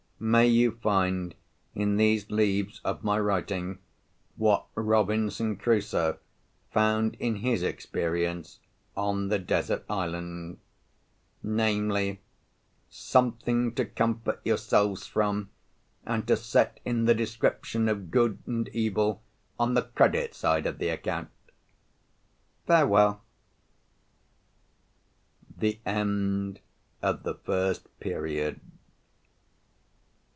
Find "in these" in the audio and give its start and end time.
1.73-2.29